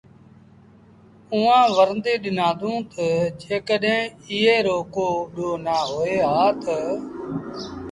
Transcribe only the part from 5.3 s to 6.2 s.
ڏوه نآ هوئي